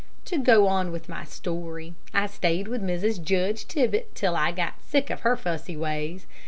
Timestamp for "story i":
1.25-2.25